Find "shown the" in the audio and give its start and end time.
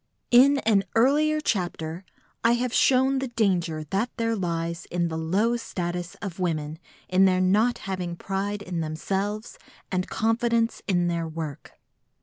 2.73-3.27